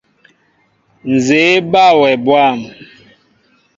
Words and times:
Nzѐe 1.13 1.39
eba 1.57 1.85
wɛ 1.99 2.11
bwȃm. 2.25 2.59